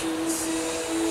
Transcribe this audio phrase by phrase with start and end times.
[0.00, 1.07] 世界。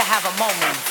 [0.00, 0.89] To have a moment.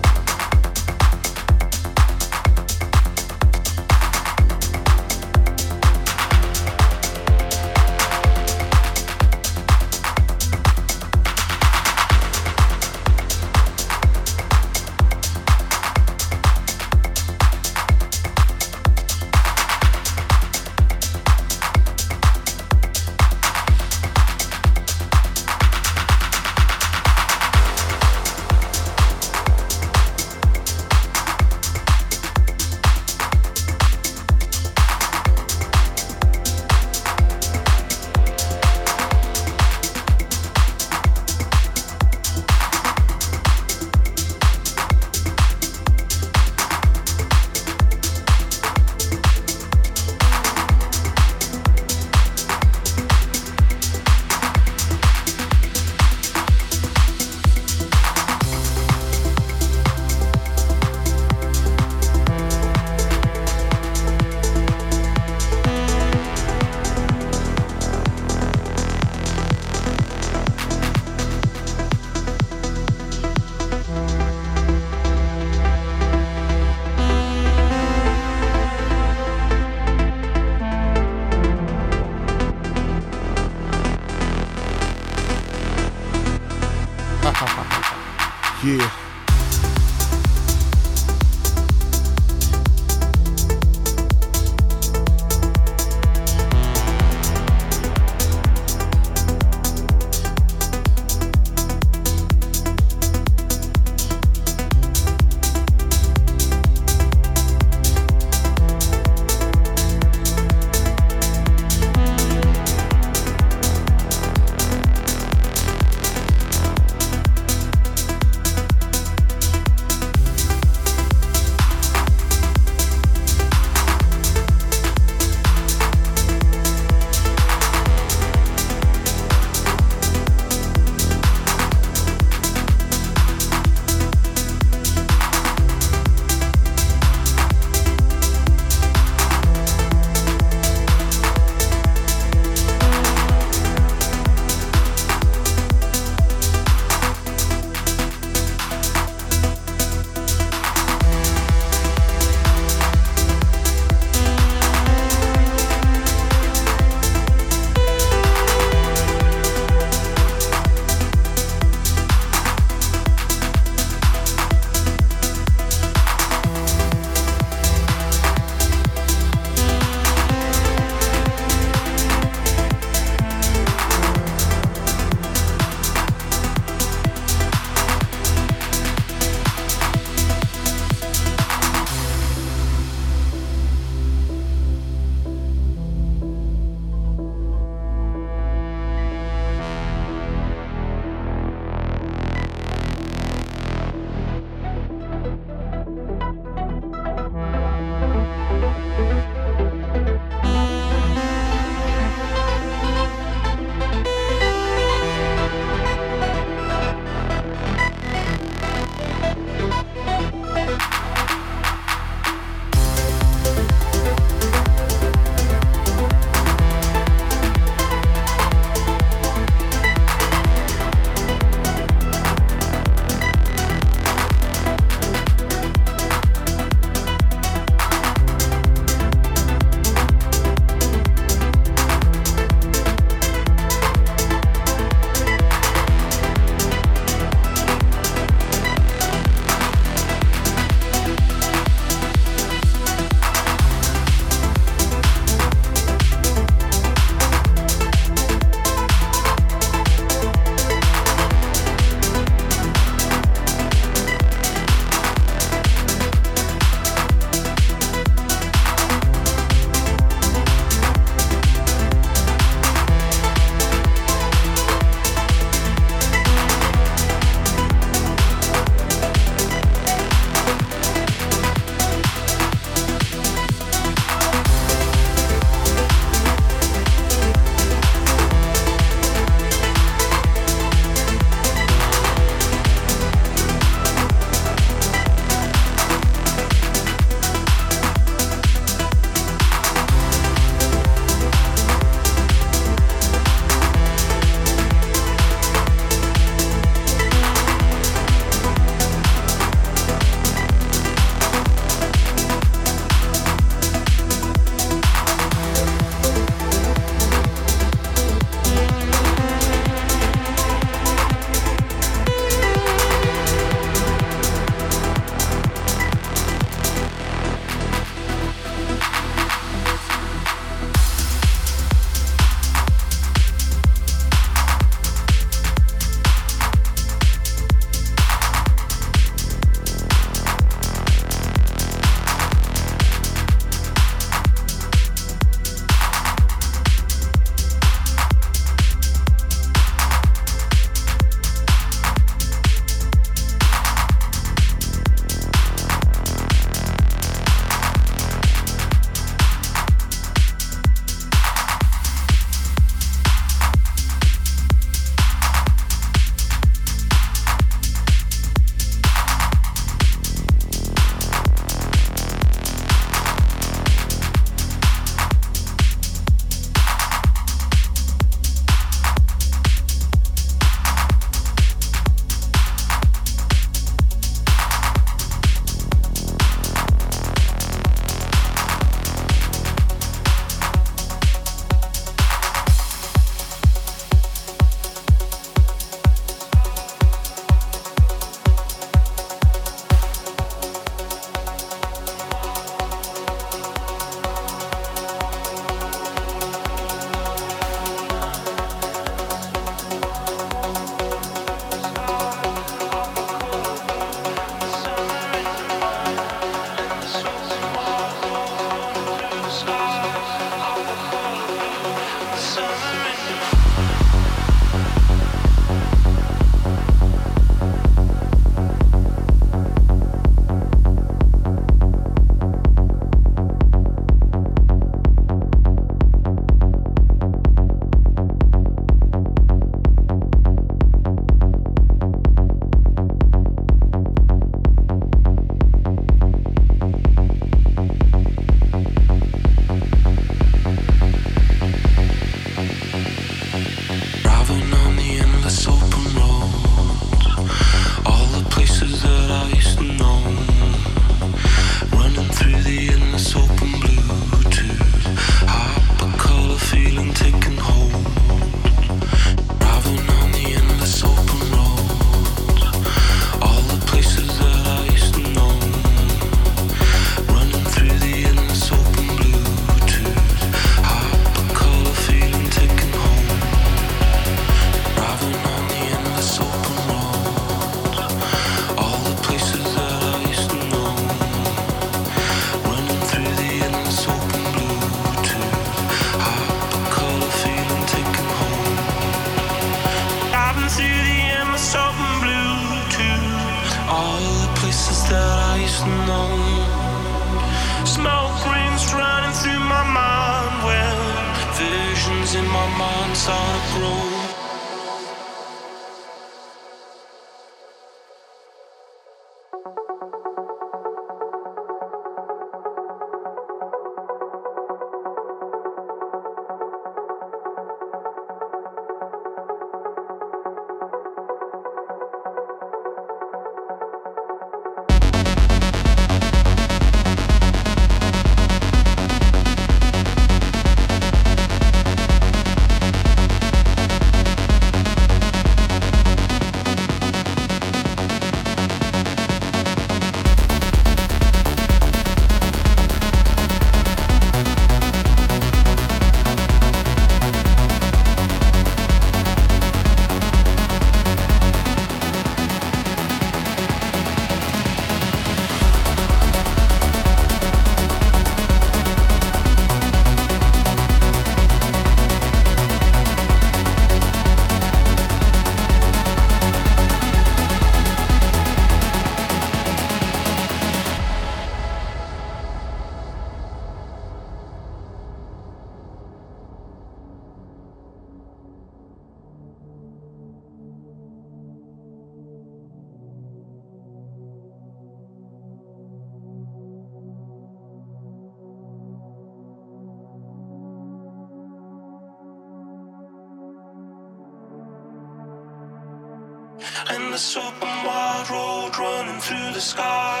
[597.00, 600.00] us open wide road running through the sky.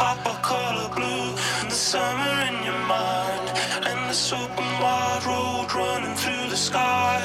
[0.00, 1.28] Hop our color blue
[1.68, 3.46] the summer in your mind.
[3.86, 7.16] And Endless open wide road running through the sky.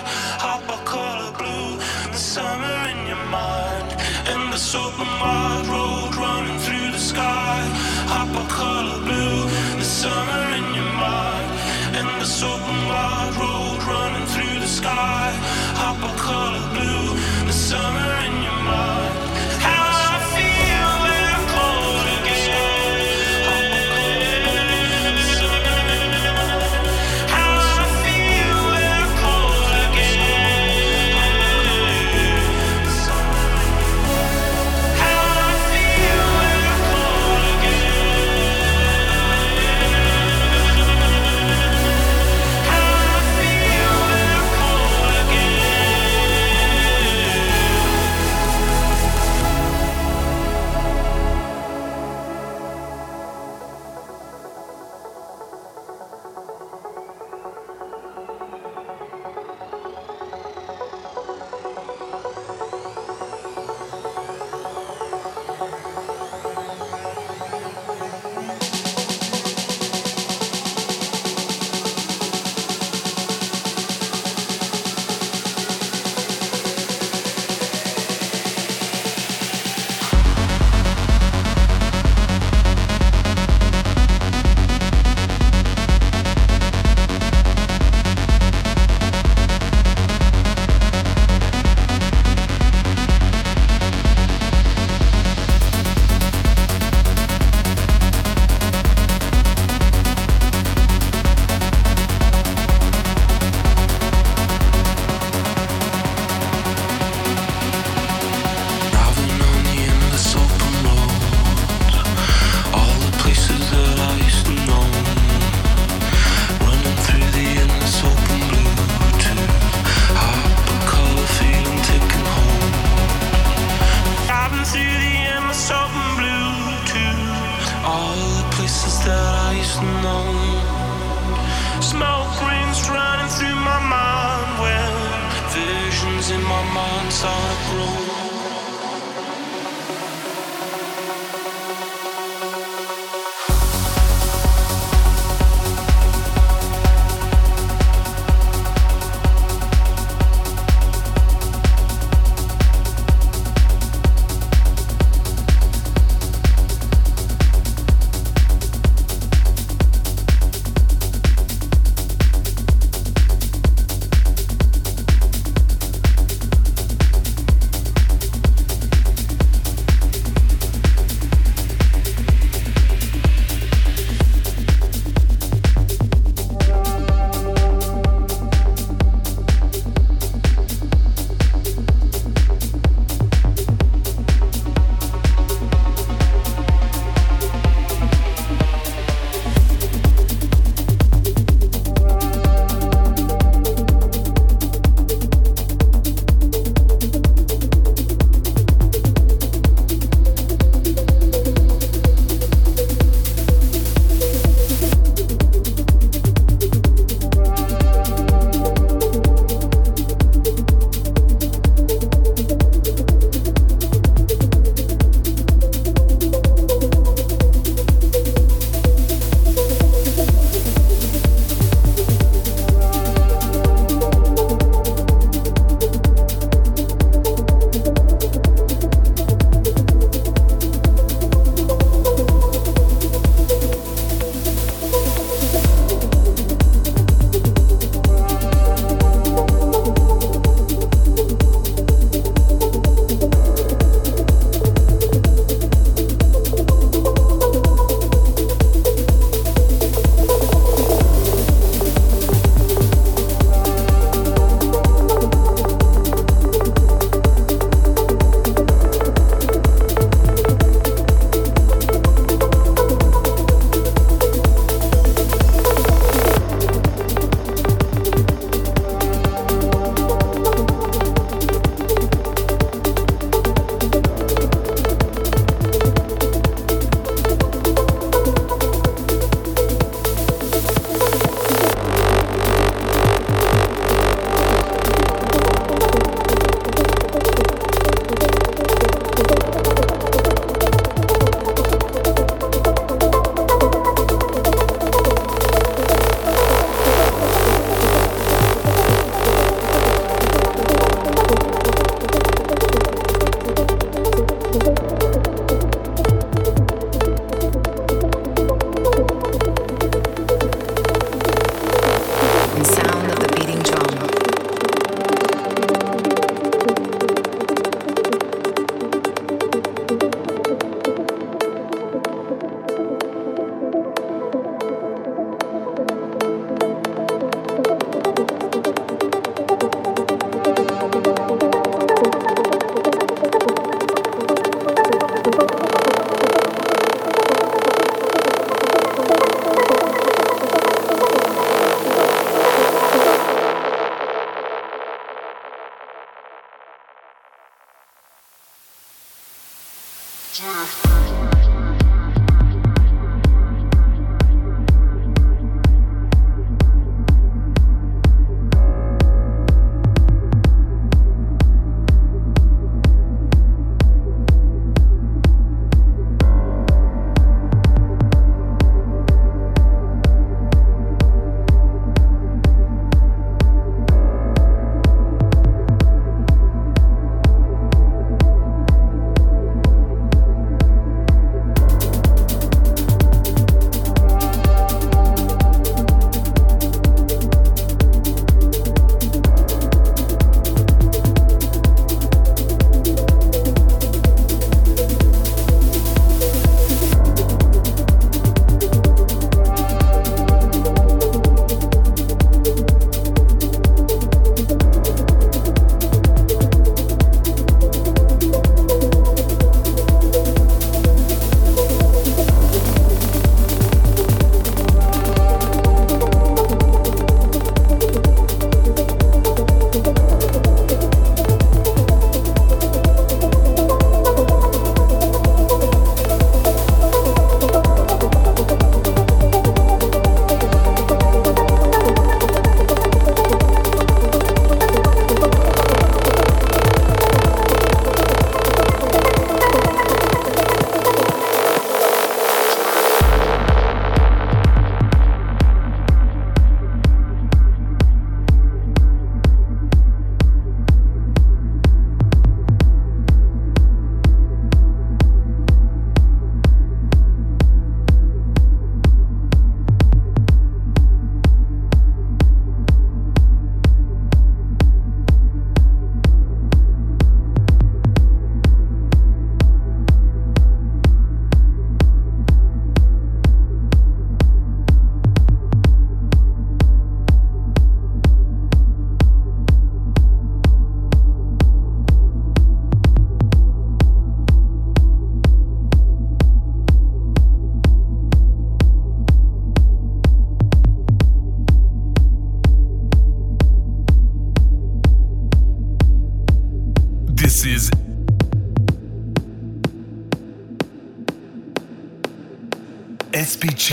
[0.45, 1.77] Hop our color blue
[2.15, 3.89] the summer in your mind.
[4.27, 7.59] And Endless open wide road running through the sky.
[8.15, 9.37] Hop our color blue
[9.79, 10.42] the summer.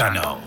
[0.01, 0.40] Channel.